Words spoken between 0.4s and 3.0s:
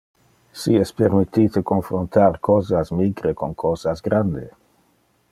Si es permittite confrontar cosas